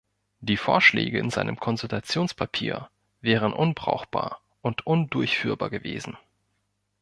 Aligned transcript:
Die 0.39 0.57
Vorschläge 0.57 1.19
in 1.19 1.29
seinem 1.29 1.59
Konsultationspapier 1.59 2.89
wären 3.19 3.53
unbrauchbar 3.53 4.41
und 4.61 4.87
undurchführbar 4.87 5.69
gewesen. 5.69 6.17